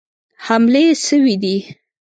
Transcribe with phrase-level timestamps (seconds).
[0.45, 1.55] حملې سوي دي.